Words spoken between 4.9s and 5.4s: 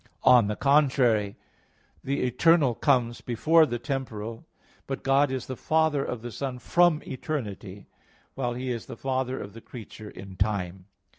God